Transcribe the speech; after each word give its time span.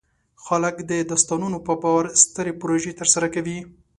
خلک 0.45 0.75
د 0.91 0.91
داستانونو 1.11 1.57
په 1.67 1.73
باور 1.81 2.05
سترې 2.23 2.53
پروژې 2.61 2.91
ترسره 2.99 3.27
کوي. 3.35 3.59